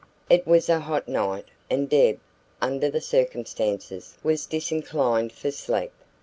It 0.31 0.47
was 0.47 0.67
a 0.67 0.79
hot 0.79 1.07
night, 1.07 1.45
and 1.69 1.87
Deb, 1.87 2.19
under 2.59 2.89
the 2.89 2.99
circumstances, 3.01 4.17
was 4.23 4.47
disinclined 4.47 5.31
for 5.31 5.51
sleep. 5.51 5.91